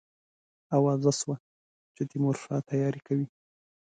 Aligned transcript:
آوازه 0.77 1.11
سوه 1.19 1.35
چې 1.95 2.01
تیمورشاه 2.09 2.65
تیاری 2.69 3.01
کوي. 3.07 3.27